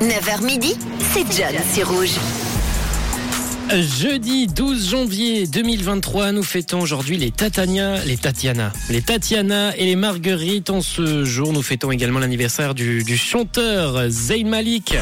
9h 0.00 0.44
midi, 0.44 0.76
c'est 1.12 1.24
John, 1.32 1.54
c'est 1.72 1.82
rouge. 1.82 2.10
Jeudi 3.98 4.46
12 4.46 4.90
janvier 4.90 5.46
2023, 5.46 6.32
nous 6.32 6.42
fêtons 6.42 6.80
aujourd'hui 6.82 7.16
les 7.16 7.30
Tatania, 7.30 8.04
les 8.04 8.18
Tatiana, 8.18 8.72
les 8.90 9.00
Tatiana 9.00 9.74
et 9.76 9.86
les 9.86 9.96
Marguerites. 9.96 10.68
En 10.68 10.82
ce 10.82 11.24
jour, 11.24 11.52
nous 11.54 11.62
fêtons 11.62 11.90
également 11.90 12.18
l'anniversaire 12.18 12.74
du, 12.74 13.04
du 13.04 13.16
chanteur 13.16 14.10
Zayn 14.10 14.48
Malik. 14.48 14.96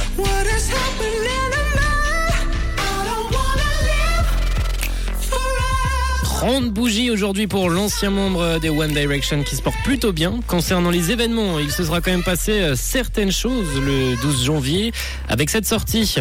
30 6.47 6.75
bougies 6.75 7.11
aujourd'hui 7.11 7.47
pour 7.47 7.71
l'ancien 7.71 8.11
membre 8.11 8.59
des 8.59 8.69
One 8.69 8.93
Direction 8.93 9.43
qui 9.45 9.57
se 9.57 9.63
porte 9.63 9.79
plutôt 9.83 10.13
bien. 10.13 10.41
Concernant 10.47 10.91
les 10.91 11.11
événements, 11.11 11.59
il 11.59 11.71
se 11.71 11.83
sera 11.83 12.03
quand 12.03 12.11
même 12.11 12.23
passé 12.23 12.61
euh, 12.61 12.77
certaines 12.77 13.33
choses 13.33 13.81
le 13.81 14.21
12 14.21 14.45
janvier 14.45 14.93
avec 15.27 15.49
cette 15.49 15.65
sortie. 15.65 16.17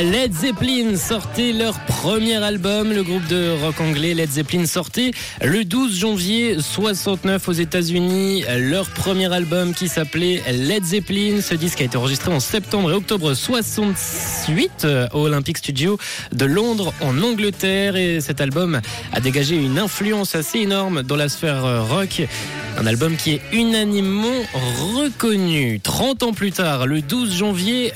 Led 0.00 0.32
Zeppelin 0.32 0.96
sortait 0.96 1.52
leur 1.52 1.78
premier 1.80 2.42
album. 2.42 2.92
Le 2.92 3.02
groupe 3.02 3.26
de 3.28 3.50
rock 3.62 3.80
anglais 3.80 4.14
Led 4.14 4.30
Zeppelin 4.30 4.66
sortait 4.66 5.12
le 5.42 5.64
12 5.64 5.98
janvier 5.98 6.56
69 6.60 7.48
aux 7.48 7.52
États-Unis. 7.52 8.44
Leur 8.58 8.88
premier 8.88 9.32
album 9.32 9.74
qui 9.74 9.88
s'appelait 9.88 10.42
Led 10.50 10.84
Zeppelin. 10.84 11.40
Ce 11.40 11.54
disque 11.54 11.82
a 11.82 11.84
été 11.84 11.96
enregistré 11.96 12.32
en 12.32 12.40
septembre 12.40 12.90
et 12.90 12.94
octobre 12.94 13.34
68 13.34 14.86
au 15.12 15.26
Olympic 15.26 15.58
Studio 15.58 15.98
de 16.32 16.46
Londres 16.46 16.94
en 17.00 17.22
Angleterre. 17.22 17.96
Et 17.96 18.20
cet 18.20 18.40
album 18.40 18.80
a 19.12 19.20
dégagé 19.20 19.56
une 19.56 19.78
influence 19.78 20.34
assez 20.34 20.60
énorme 20.60 21.02
dans 21.02 21.16
la 21.16 21.28
sphère 21.28 21.86
rock. 21.88 22.22
Un 22.78 22.86
album 22.86 23.16
qui 23.16 23.32
est 23.32 23.42
unanimement 23.52 24.40
reconnu. 24.96 25.78
30 25.80 26.22
ans 26.22 26.32
plus 26.32 26.52
tard, 26.52 26.86
le 26.86 27.02
12 27.02 27.34
janvier 27.34 27.92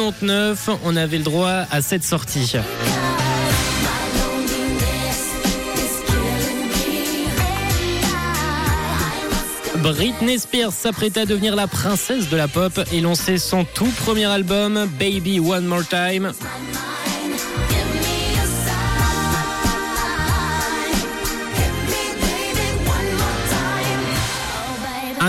1999, 0.00 0.70
on 0.84 0.96
avait 0.96 1.18
le 1.18 1.24
droit 1.24 1.66
à 1.70 1.82
cette 1.82 2.04
sortie. 2.04 2.56
Britney 9.76 10.38
Spears 10.38 10.72
s'apprêtait 10.72 11.20
à 11.20 11.26
devenir 11.26 11.54
la 11.54 11.66
princesse 11.66 12.30
de 12.30 12.36
la 12.36 12.48
pop 12.48 12.80
et 12.92 13.00
lançait 13.00 13.38
son 13.38 13.64
tout 13.64 13.92
premier 14.04 14.24
album, 14.24 14.88
Baby 14.98 15.38
One 15.38 15.66
More 15.66 15.86
Time. 15.86 16.32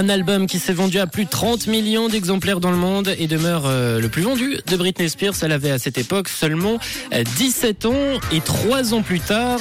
Un 0.01 0.09
album 0.09 0.47
qui 0.47 0.57
s'est 0.57 0.73
vendu 0.73 0.97
à 0.97 1.05
plus 1.05 1.25
de 1.25 1.29
30 1.29 1.67
millions 1.67 2.09
d'exemplaires 2.09 2.59
dans 2.59 2.71
le 2.71 2.77
monde 2.77 3.13
et 3.19 3.27
demeure 3.27 3.67
euh, 3.67 3.99
le 3.99 4.09
plus 4.09 4.23
vendu 4.23 4.57
de 4.65 4.75
Britney 4.75 5.07
Spears. 5.07 5.35
Elle 5.43 5.51
avait 5.51 5.69
à 5.69 5.77
cette 5.77 5.99
époque 5.99 6.27
seulement 6.27 6.79
17 7.11 7.85
ans 7.85 8.19
et 8.31 8.41
3 8.41 8.95
ans 8.95 9.03
plus 9.03 9.19
tard. 9.19 9.59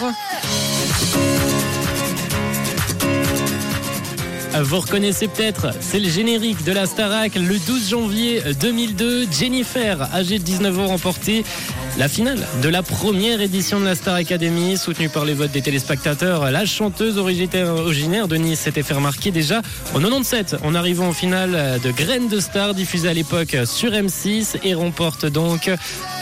Vous 4.62 4.80
reconnaissez 4.80 5.28
peut-être, 5.28 5.74
c'est 5.80 6.00
le 6.00 6.08
générique 6.08 6.64
de 6.64 6.72
la 6.72 6.86
Starac 6.86 7.34
le 7.34 7.58
12 7.58 7.90
janvier 7.90 8.42
2002. 8.60 9.30
Jennifer, 9.30 10.02
âgée 10.14 10.38
de 10.38 10.44
19 10.44 10.78
ans, 10.78 10.86
remporté 10.86 11.44
la 12.00 12.08
finale 12.08 12.38
de 12.62 12.70
la 12.70 12.82
première 12.82 13.42
édition 13.42 13.78
de 13.78 13.84
la 13.84 13.94
Star 13.94 14.14
Academy, 14.14 14.78
soutenue 14.78 15.10
par 15.10 15.26
les 15.26 15.34
votes 15.34 15.50
des 15.50 15.60
téléspectateurs. 15.60 16.50
La 16.50 16.64
chanteuse 16.64 17.18
originaire 17.18 18.26
de 18.26 18.36
Nice 18.36 18.60
s'était 18.60 18.82
fait 18.82 18.94
remarquer 18.94 19.30
déjà 19.30 19.58
en 19.92 20.00
97 20.00 20.56
en 20.64 20.74
arrivant 20.74 21.10
au 21.10 21.12
final 21.12 21.78
de 21.84 21.90
Graines 21.90 22.28
de 22.28 22.40
Star 22.40 22.72
diffusée 22.72 23.10
à 23.10 23.12
l'époque 23.12 23.54
sur 23.66 23.90
M6 23.90 24.56
et 24.64 24.72
remporte 24.72 25.26
donc 25.26 25.70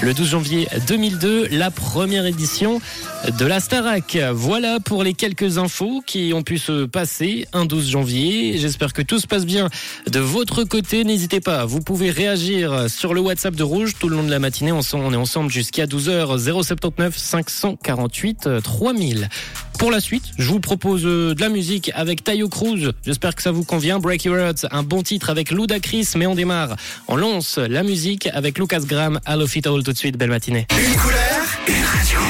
le 0.03 0.15
12 0.15 0.29
janvier 0.29 0.67
2002 0.89 1.47
la 1.53 1.71
première 1.71 2.27
édition 2.27 2.81
de 3.39 3.47
la 3.47 3.61
Starac. 3.61 4.19
Voilà 4.33 4.81
pour 4.81 5.05
les 5.05 5.15
quelques 5.15 5.59
infos 5.59 6.03
qui 6.05 6.33
ont 6.35 6.43
pu 6.43 6.59
se 6.59 6.87
passer 6.87 7.47
un 7.53 7.67
12 7.67 7.89
janvier. 7.89 8.59
J'espère 8.59 8.93
que 8.93 9.03
tout 9.03 9.21
se 9.21 9.29
passe 9.29 9.47
bien 9.47 9.69
de 10.11 10.19
votre 10.19 10.65
côté. 10.65 11.05
N'hésitez 11.05 11.41
pas, 11.41 11.67
vous 11.67 11.81
pouvez 11.81 12.11
réagir 12.11 12.91
sur 12.91 13.15
le 13.15 13.21
WhatsApp 13.21 13.55
de 13.55 13.63
Rouge 13.63 13.93
tout 13.97 14.09
le 14.09 14.17
long 14.17 14.25
de 14.25 14.31
la 14.33 14.41
matinée. 14.41 14.73
On 14.73 14.81
est 15.13 15.17
ensemble 15.17 15.53
jusqu'à 15.53 15.68
12h 15.77 16.39
079 16.39 17.17
548 17.17 18.49
3000. 18.63 19.29
Pour 19.79 19.91
la 19.91 20.01
suite, 20.01 20.25
je 20.39 20.49
vous 20.51 20.61
propose 20.61 21.03
de 21.05 21.37
la 21.39 21.49
musique 21.49 21.93
avec 21.95 22.25
Tayo 22.25 22.49
Cruz. 22.49 22.93
J'espère 23.05 23.35
que 23.35 23.43
ça 23.43 23.53
vous 23.53 23.65
convient. 23.65 24.01
Break 24.01 24.25
Your 24.25 24.37
Heart, 24.37 24.67
un 24.73 24.83
bon 24.83 25.03
titre 25.03 25.31
avec 25.31 25.51
Ludacris, 25.51 26.09
mais 26.17 26.27
on 26.27 26.35
démarre. 26.35 26.77
On 27.07 27.17
lance 27.17 27.59
la 27.59 27.83
musique 27.83 28.29
avec 28.33 28.59
Lucas 28.59 28.81
Graham. 28.81 29.21
Hello 29.27 29.47
Fit 29.47 29.63
All 29.67 29.83
tout 29.85 29.93
de 29.93 29.99
suite. 29.99 30.17
Belle 30.17 30.31
matinée. 30.31 30.67
Une 30.73 30.97
couleur, 30.97 31.45
une 31.69 31.85
radio. 31.85 32.21